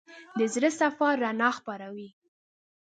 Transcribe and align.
د 0.37 0.39
زړه 0.53 0.69
صفا 0.79 1.09
رڼا 1.21 1.49
خپروي. 1.57 2.09